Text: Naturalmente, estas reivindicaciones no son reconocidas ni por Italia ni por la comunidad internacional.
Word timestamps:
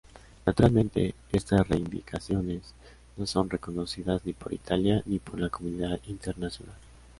Naturalmente, 0.47 1.13
estas 1.31 1.67
reivindicaciones 1.69 2.73
no 3.17 3.27
son 3.27 3.51
reconocidas 3.51 4.25
ni 4.25 4.33
por 4.33 4.51
Italia 4.51 5.03
ni 5.05 5.19
por 5.19 5.39
la 5.39 5.49
comunidad 5.49 5.99
internacional. 6.07 6.73